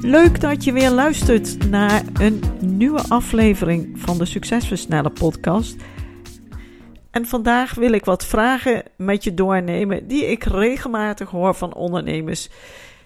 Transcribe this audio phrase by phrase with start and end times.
[0.00, 5.76] Leuk dat je weer luistert naar een nieuwe aflevering van de Succesversneller podcast.
[7.10, 12.50] En vandaag wil ik wat vragen met je doornemen die ik regelmatig hoor van ondernemers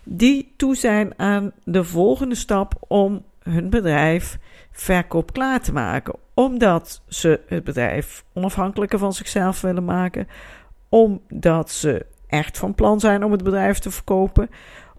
[0.05, 4.39] die toe zijn aan de volgende stap om hun bedrijf
[4.73, 6.15] verkoop klaar te maken.
[6.35, 10.29] Omdat ze het bedrijf onafhankelijker van zichzelf willen maken,
[10.89, 14.51] omdat ze echt van plan zijn om het bedrijf te verkopen,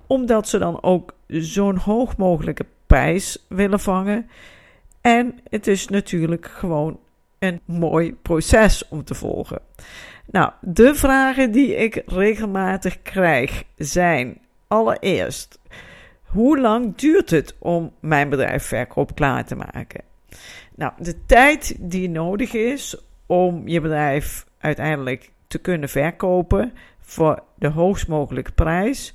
[0.07, 4.29] omdat ze dan ook zo'n hoog mogelijke prijs willen vangen.
[5.01, 6.99] En het is natuurlijk gewoon
[7.39, 9.61] een mooi proces om te volgen.
[10.25, 15.59] Nou, de vragen die ik regelmatig krijg zijn allereerst:
[16.23, 20.03] hoe lang duurt het om mijn bedrijf verkoop klaar te maken?
[20.75, 27.67] Nou, de tijd die nodig is om je bedrijf uiteindelijk te kunnen verkopen voor de
[27.67, 29.13] hoogst mogelijke prijs,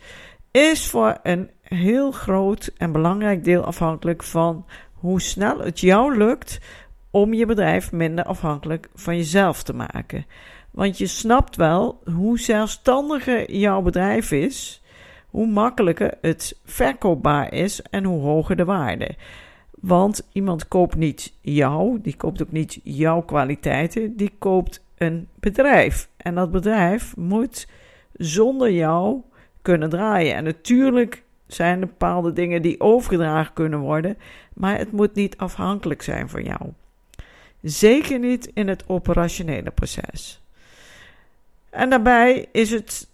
[0.51, 6.61] is voor een heel groot en belangrijk deel afhankelijk van hoe snel het jou lukt
[7.11, 10.27] om je bedrijf minder afhankelijk van jezelf te maken.
[10.71, 14.83] Want je snapt wel hoe zelfstandiger jouw bedrijf is,
[15.27, 19.15] hoe makkelijker het verkoopbaar is en hoe hoger de waarde.
[19.71, 26.09] Want iemand koopt niet jou, die koopt ook niet jouw kwaliteiten, die koopt een bedrijf.
[26.17, 27.69] En dat bedrijf moet
[28.13, 29.23] zonder jou
[29.69, 30.35] kunnen draaien.
[30.35, 34.19] En natuurlijk zijn er bepaalde dingen die overgedragen kunnen worden,
[34.55, 36.61] maar het moet niet afhankelijk zijn van jou.
[37.63, 40.43] Zeker niet in het operationele proces.
[41.71, 43.09] En daarbij is het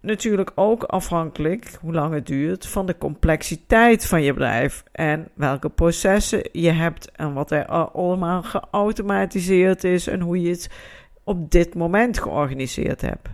[0.00, 5.68] natuurlijk ook afhankelijk, hoe lang het duurt, van de complexiteit van je bedrijf en welke
[5.68, 10.70] processen je hebt en wat er allemaal geautomatiseerd is en hoe je het
[11.24, 13.28] op dit moment georganiseerd hebt.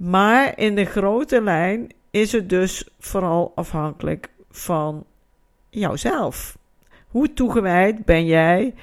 [0.00, 5.04] Maar in de grote lijn is het dus vooral afhankelijk van
[5.68, 6.58] jouzelf.
[7.08, 8.74] Hoe toegewijd ben jij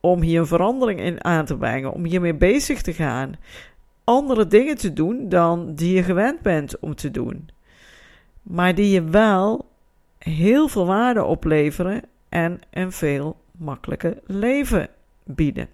[0.00, 3.34] om hier een verandering in aan te brengen, om hiermee bezig te gaan,
[4.04, 7.48] andere dingen te doen dan die je gewend bent om te doen,
[8.42, 9.68] maar die je wel
[10.18, 14.88] heel veel waarde opleveren en een veel makkelijker leven
[15.24, 15.68] bieden.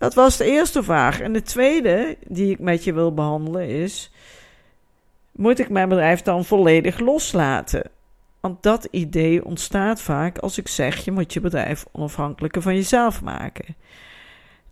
[0.00, 1.20] Dat was de eerste vraag.
[1.20, 4.10] En de tweede die ik met je wil behandelen is:
[5.32, 7.90] moet ik mijn bedrijf dan volledig loslaten?
[8.40, 13.22] Want dat idee ontstaat vaak als ik zeg: je moet je bedrijf onafhankelijker van jezelf
[13.22, 13.76] maken.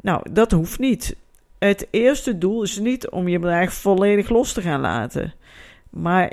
[0.00, 1.16] Nou, dat hoeft niet.
[1.58, 5.34] Het eerste doel is niet om je bedrijf volledig los te gaan laten,
[5.90, 6.32] maar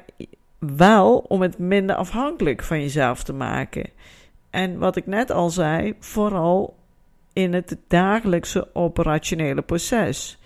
[0.60, 3.90] wel om het minder afhankelijk van jezelf te maken.
[4.50, 6.76] En wat ik net al zei, vooral
[7.36, 10.40] in het dagelijkse operationele proces.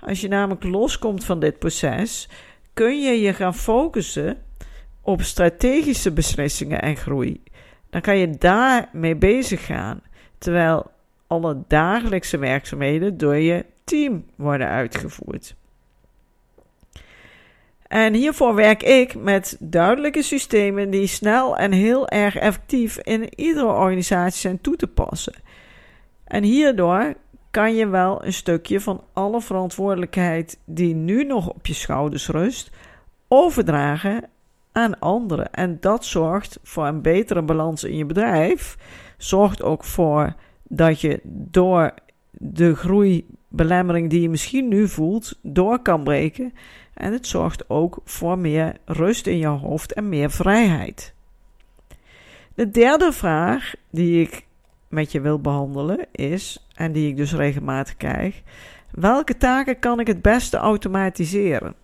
[0.00, 2.28] Als je namelijk loskomt van dit proces,
[2.72, 4.38] kun je je gaan focussen
[5.00, 7.42] op strategische beslissingen en groei.
[7.90, 10.00] Dan kan je daarmee bezig gaan,
[10.38, 10.90] terwijl
[11.26, 15.54] alle dagelijkse werkzaamheden door je team worden uitgevoerd.
[17.88, 23.66] En hiervoor werk ik met duidelijke systemen die snel en heel erg effectief in iedere
[23.66, 25.34] organisatie zijn toe te passen.
[26.32, 27.14] En hierdoor
[27.50, 32.70] kan je wel een stukje van alle verantwoordelijkheid die nu nog op je schouders rust,
[33.28, 34.24] overdragen
[34.72, 35.52] aan anderen.
[35.52, 38.76] En dat zorgt voor een betere balans in je bedrijf.
[39.16, 41.94] Zorgt ook voor dat je door
[42.30, 46.52] de groeibelemmering die je misschien nu voelt, door kan breken.
[46.94, 51.14] En het zorgt ook voor meer rust in je hoofd en meer vrijheid.
[52.54, 54.46] De derde vraag die ik
[54.92, 58.42] met je wil behandelen is, en die ik dus regelmatig krijg,
[58.90, 61.74] welke taken kan ik het beste automatiseren?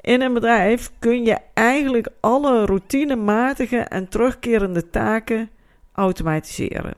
[0.00, 5.50] In een bedrijf kun je eigenlijk alle routinematige en terugkerende taken
[5.92, 6.94] automatiseren.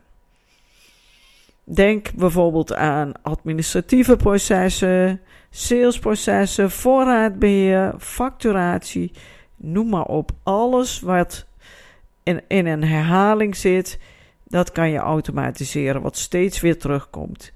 [1.63, 9.11] Denk bijvoorbeeld aan administratieve processen, salesprocessen, voorraadbeheer, facturatie,
[9.55, 10.31] noem maar op.
[10.43, 11.45] Alles wat
[12.23, 13.99] in, in een herhaling zit,
[14.47, 17.51] dat kan je automatiseren, wat steeds weer terugkomt.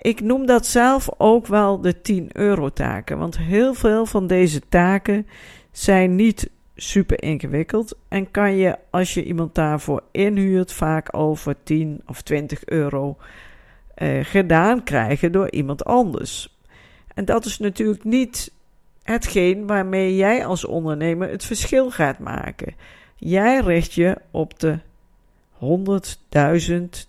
[0.00, 4.60] Ik noem dat zelf ook wel de 10 euro taken, want heel veel van deze
[4.68, 5.26] taken
[5.70, 12.02] zijn niet super ingewikkeld en kan je als je iemand daarvoor inhuurt vaak voor 10
[12.06, 13.16] of 20 euro
[13.94, 16.58] eh, gedaan krijgen door iemand anders.
[17.14, 18.52] En dat is natuurlijk niet
[19.02, 22.74] hetgeen waarmee jij als ondernemer het verschil gaat maken.
[23.16, 24.78] Jij richt je op de
[25.62, 27.06] 100.000,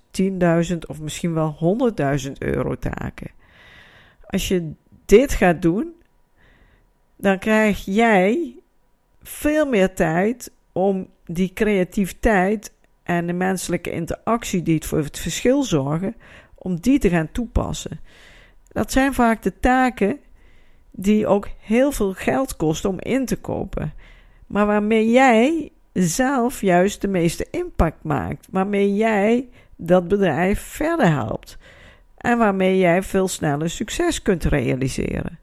[0.72, 1.78] 10.000 of misschien wel
[2.26, 3.32] 100.000 euro taken.
[4.26, 4.72] Als je
[5.06, 5.94] dit gaat doen,
[7.16, 8.56] dan krijg jij
[9.22, 12.74] veel meer tijd om die creativiteit
[13.04, 16.16] en de menselijke interactie die het voor het verschil zorgen,
[16.56, 18.00] om die te gaan toepassen.
[18.68, 20.20] Dat zijn vaak de taken
[20.92, 23.94] die ook heel veel geld kosten om in te kopen,
[24.48, 31.58] maar waarmee jij zelf juist de meeste impact maakt, waarmee jij dat bedrijf verder helpt
[32.18, 35.40] en waarmee jij veel sneller succes kunt realiseren.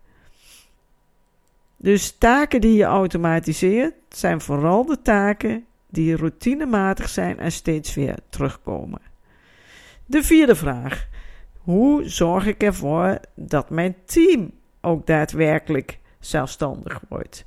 [1.77, 8.17] Dus taken die je automatiseert zijn vooral de taken die routinematig zijn en steeds weer
[8.29, 9.01] terugkomen.
[10.07, 11.09] De vierde vraag:
[11.59, 14.51] hoe zorg ik ervoor dat mijn team
[14.81, 17.45] ook daadwerkelijk zelfstandig wordt?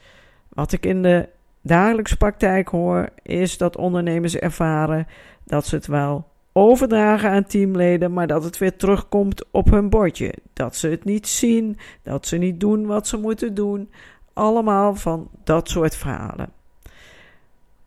[0.50, 1.30] Wat ik in de
[1.63, 5.07] dagelijkse praktijk hoor, is dat ondernemers ervaren
[5.44, 10.33] dat ze het wel overdragen aan teamleden, maar dat het weer terugkomt op hun bordje.
[10.54, 13.92] Dat ze het niet zien, dat ze niet doen wat ze moeten doen.
[14.33, 16.50] Allemaal van dat soort verhalen.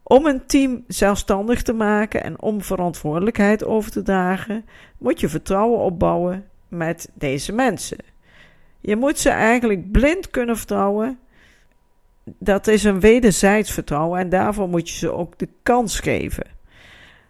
[0.03, 4.65] Om een team zelfstandig te maken en om verantwoordelijkheid over te dragen,
[4.99, 7.99] moet je vertrouwen opbouwen met deze mensen.
[8.81, 11.19] Je moet ze eigenlijk blind kunnen vertrouwen.
[12.39, 16.47] Dat is een wederzijds vertrouwen en daarvoor moet je ze ook de kans geven.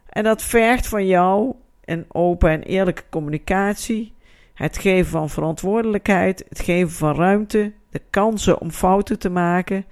[0.09, 1.55] En dat vergt van jou
[1.85, 4.15] een open en eerlijke communicatie,
[4.55, 9.85] het geven van verantwoordelijkheid, het geven van ruimte, de kansen om fouten te maken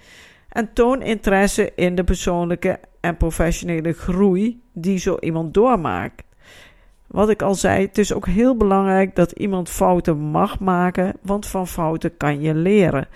[0.48, 6.22] en toon interesse in de persoonlijke en professionele groei die zo iemand doormaakt.
[7.06, 11.46] Wat ik al zei, het is ook heel belangrijk dat iemand fouten mag maken, want
[11.46, 13.08] van fouten kan je leren.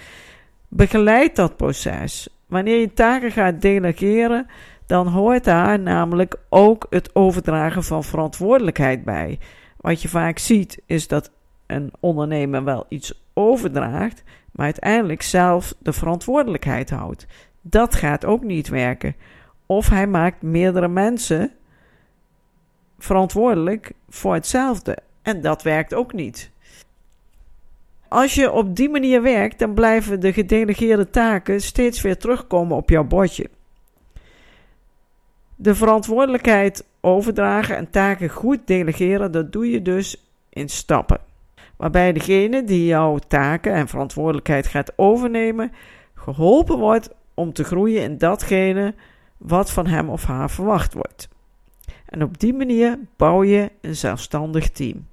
[0.68, 2.28] Begeleid dat proces.
[2.46, 4.46] Wanneer je taken gaat delegeren,
[4.86, 9.38] dan hoort daar namelijk ook het overdragen van verantwoordelijkheid bij.
[9.76, 11.30] Wat je vaak ziet is dat
[11.66, 14.22] een ondernemer wel iets overdraagt,
[14.52, 17.26] maar uiteindelijk zelf de verantwoordelijkheid houdt.
[17.60, 19.16] Dat gaat ook niet werken.
[19.66, 21.52] Of hij maakt meerdere mensen
[22.98, 24.98] verantwoordelijk voor hetzelfde.
[25.22, 26.50] En dat werkt ook niet.
[28.08, 32.90] Als je op die manier werkt, dan blijven de gedelegeerde taken steeds weer terugkomen op
[32.90, 33.50] jouw bordje.
[35.56, 41.20] De verantwoordelijkheid overdragen en taken goed delegeren, dat doe je dus in stappen
[41.78, 45.72] waarbij degene die jouw taken en verantwoordelijkheid gaat overnemen,
[46.14, 48.94] geholpen wordt om te groeien in datgene
[49.36, 51.28] wat van hem of haar verwacht wordt.
[52.06, 55.06] En op die manier bouw je een zelfstandig team.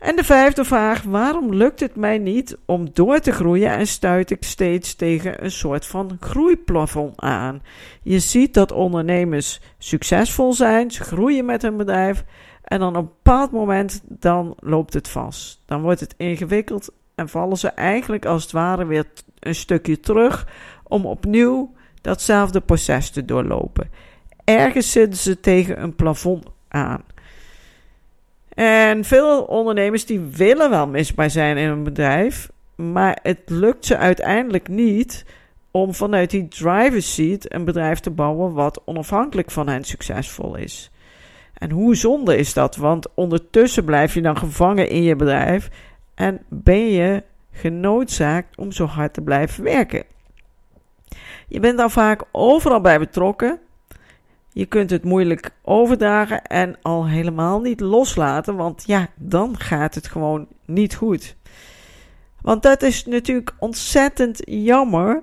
[0.00, 4.30] En de vijfde vraag: waarom lukt het mij niet om door te groeien en stuit
[4.30, 7.62] ik steeds tegen een soort van groeiplafond aan?
[8.02, 12.24] Je ziet dat ondernemers succesvol zijn, ze groeien met hun bedrijf
[12.64, 15.62] en dan op een bepaald moment, dan loopt het vast.
[15.66, 19.04] Dan wordt het ingewikkeld en vallen ze eigenlijk als het ware weer
[19.38, 20.46] een stukje terug
[20.82, 23.90] om opnieuw datzelfde proces te doorlopen.
[24.44, 27.04] Ergens zitten ze tegen een plafond aan.
[28.58, 33.96] En veel ondernemers die willen wel misbaar zijn in een bedrijf, maar het lukt ze
[33.96, 35.24] uiteindelijk niet
[35.70, 40.90] om vanuit die driver's seat een bedrijf te bouwen wat onafhankelijk van hen succesvol is.
[41.54, 42.76] En hoe zonde is dat?
[42.76, 45.68] Want ondertussen blijf je dan gevangen in je bedrijf
[46.14, 47.22] en ben je
[47.52, 50.04] genoodzaakt om zo hard te blijven werken.
[51.48, 53.60] Je bent dan vaak overal bij betrokken.
[54.58, 60.08] Je kunt het moeilijk overdragen en al helemaal niet loslaten, want ja, dan gaat het
[60.08, 61.36] gewoon niet goed.
[62.40, 65.22] Want dat is natuurlijk ontzettend jammer,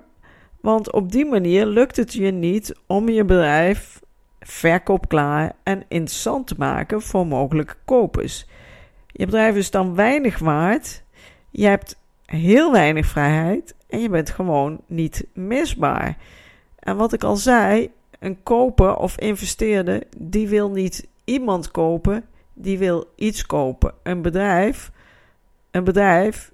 [0.60, 4.00] want op die manier lukt het je niet om je bedrijf
[4.40, 8.46] verkoopklaar en interessant te maken voor mogelijke kopers.
[9.06, 11.02] Je bedrijf is dan weinig waard,
[11.50, 16.16] je hebt heel weinig vrijheid en je bent gewoon niet misbaar.
[16.78, 17.90] En wat ik al zei,
[18.26, 23.94] een koper of investeerder die wil niet iemand kopen, die wil iets kopen.
[24.02, 24.90] Een bedrijf,
[25.70, 26.52] een bedrijf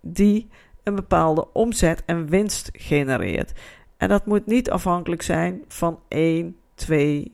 [0.00, 0.48] die
[0.82, 3.52] een bepaalde omzet en winst genereert.
[3.96, 7.32] En dat moet niet afhankelijk zijn van één twee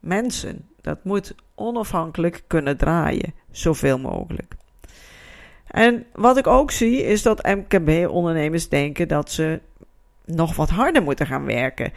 [0.00, 0.68] mensen.
[0.80, 3.34] Dat moet onafhankelijk kunnen draaien.
[3.50, 4.54] zoveel mogelijk.
[5.66, 9.60] En wat ik ook zie is dat MKB-ondernemers denken dat ze
[10.24, 11.92] nog wat harder moeten gaan werken.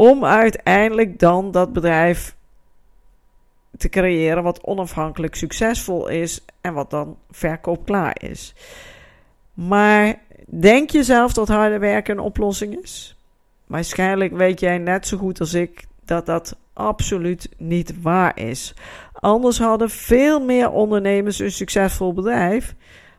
[0.00, 2.36] Om uiteindelijk dan dat bedrijf
[3.76, 8.54] te creëren wat onafhankelijk succesvol is en wat dan verkoopklaar is.
[9.54, 13.16] Maar denk je zelf dat harder werken een oplossing is?
[13.66, 18.74] Waarschijnlijk weet jij net zo goed als ik dat dat absoluut niet waar is.
[19.12, 22.74] Anders hadden veel meer ondernemers een succesvol bedrijf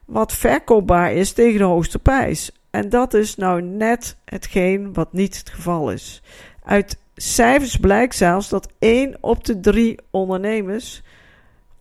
[0.05, 2.51] wat verkoopbaar is tegen de hoogste prijs.
[2.69, 6.21] En dat is nou net hetgeen wat niet het geval is.
[6.63, 11.01] Uit cijfers blijkt zelfs dat 1 op de 3 ondernemers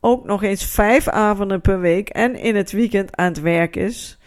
[0.01, 4.19] ook nog eens 5 avonden per week en in het weekend aan het werk is.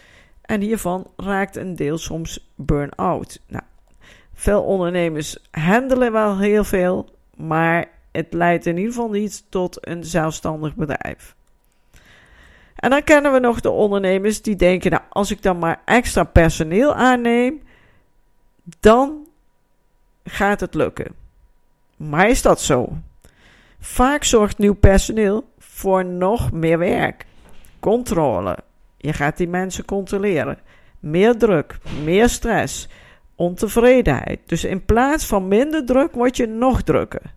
[0.41, 3.41] En hiervan raakt een deel soms burn-out.
[3.48, 3.63] Nou,
[4.34, 10.03] veel ondernemers handelen wel heel veel, maar het leidt in ieder geval niet tot een
[10.03, 11.36] zelfstandig bedrijf.
[12.75, 16.24] En dan kennen we nog de ondernemers die denken: nou, als ik dan maar extra
[16.24, 17.62] personeel aanneem,
[18.79, 19.27] dan
[20.23, 21.15] gaat het lukken.
[21.97, 22.97] Maar is dat zo?
[23.79, 27.25] Vaak zorgt nieuw personeel voor nog meer werk,
[27.79, 28.57] controle.
[28.97, 30.59] Je gaat die mensen controleren.
[30.99, 32.87] Meer druk, meer stress,
[33.35, 34.39] ontevredenheid.
[34.45, 37.33] Dus in plaats van minder druk word je nog drukker.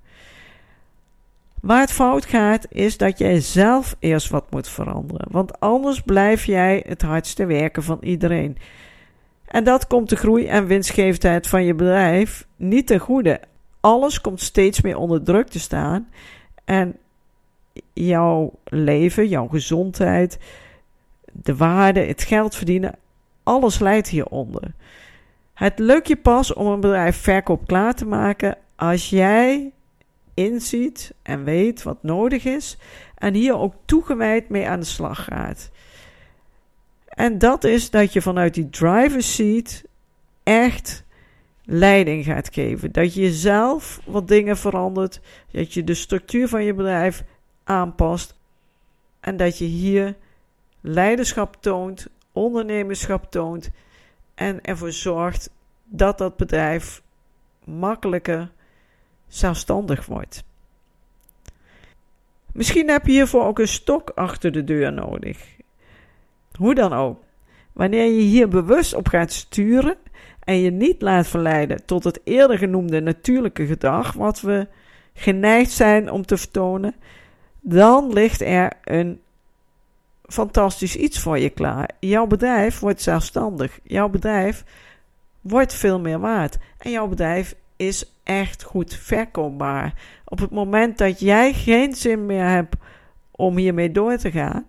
[1.61, 5.27] Waar het fout gaat, is dat jij zelf eerst wat moet veranderen.
[5.31, 8.59] Want anders blijf jij het hardste werken van iedereen.
[9.55, 13.41] En dat komt de groei en winstgevendheid van je bedrijf niet ten goede.
[13.81, 16.09] Alles komt steeds meer onder druk te staan.
[16.65, 16.97] En
[17.93, 20.39] jouw leven, jouw gezondheid,
[21.33, 22.95] de waarde, het geld verdienen,
[23.43, 24.73] alles leidt hieronder.
[25.53, 29.73] Het lukt je pas om een bedrijf verkoop klaar te maken als jij
[30.35, 32.79] inziet en weet wat nodig is
[33.19, 35.71] en hier ook toegewijd mee aan de slag gaat.
[37.15, 39.83] En dat is dat je vanuit die driver's seat
[40.43, 41.05] echt
[41.65, 42.93] leiding gaat geven.
[42.93, 47.25] Dat je zelf wat dingen verandert, dat je de structuur van je bedrijf
[47.65, 48.35] aanpast
[49.21, 50.15] en dat je hier
[50.81, 53.71] leiderschap toont, ondernemerschap toont
[54.35, 55.51] en ervoor zorgt
[55.85, 57.03] dat dat bedrijf
[57.65, 58.51] makkelijker
[59.29, 60.45] zelfstandig wordt.
[62.53, 65.54] Misschien heb je hiervoor ook een stok achter de deur nodig.
[66.59, 67.23] Hoe dan ook.
[67.73, 69.97] Wanneer je hier bewust op gaat sturen
[70.41, 74.67] en je niet laat verleiden tot het eerder genoemde natuurlijke gedrag, wat we
[75.15, 76.95] geneigd zijn om te vertonen,
[77.61, 79.21] dan ligt er een
[80.27, 81.91] fantastisch iets voor je klaar.
[82.01, 83.79] Jouw bedrijf wordt zelfstandig.
[83.83, 84.65] Jouw bedrijf
[85.41, 86.59] wordt veel meer waard.
[86.79, 89.95] En jouw bedrijf is echt goed verkoopbaar.
[90.25, 92.77] Op het moment dat jij geen zin meer hebt
[93.31, 94.67] om hiermee door te gaan,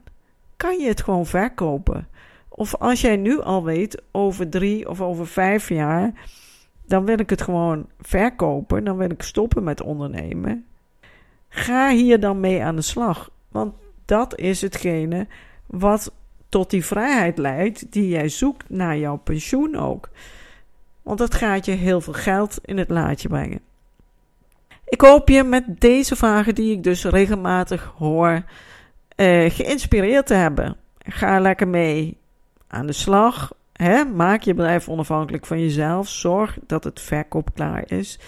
[0.57, 2.07] kan je het gewoon verkopen.
[2.49, 6.13] Of als jij nu al weet, over drie of over vijf jaar,
[6.85, 10.65] dan wil ik het gewoon verkopen, dan wil ik stoppen met ondernemen.
[11.49, 13.29] Ga hier dan mee aan de slag.
[13.49, 13.73] Want
[14.05, 15.27] dat is hetgene
[15.65, 16.13] wat
[16.49, 20.09] tot die vrijheid leidt die jij zoekt naar jouw pensioen ook.
[21.01, 23.59] Want dat gaat je heel veel geld in het laadje brengen.
[24.85, 28.43] Ik hoop je met deze vragen, die ik dus regelmatig hoor,
[29.15, 30.77] eh, geïnspireerd te hebben.
[30.97, 32.17] Ga lekker mee
[32.67, 33.53] aan de slag.
[33.73, 34.05] Hè?
[34.05, 36.07] Maak je bedrijf onafhankelijk van jezelf.
[36.07, 38.19] Zorg dat het verkoop klaar is.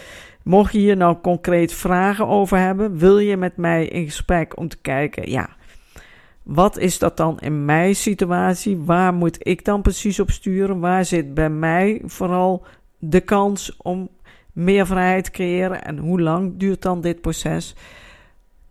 [0.44, 4.68] Mocht je hier nou concreet vragen over hebben, wil je met mij in gesprek om
[4.68, 5.50] te kijken, ja,
[6.44, 8.78] wat is dat dan in mijn situatie?
[8.78, 10.80] Waar moet ik dan precies op sturen?
[10.80, 12.66] Waar zit bij mij vooral
[12.98, 14.10] de kans om
[14.54, 15.84] meer vrijheid te creëren?
[15.84, 17.76] En hoe lang duurt dan dit proces?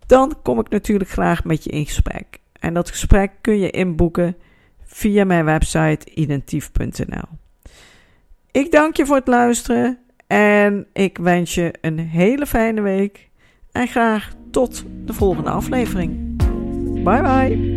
[0.07, 2.39] Dan kom ik natuurlijk graag met je in gesprek.
[2.59, 4.35] En dat gesprek kun je inboeken
[4.83, 7.27] via mijn website identief.nl.
[8.51, 13.29] Ik dank je voor het luisteren en ik wens je een hele fijne week.
[13.71, 16.37] En graag tot de volgende aflevering.
[17.03, 17.76] Bye bye.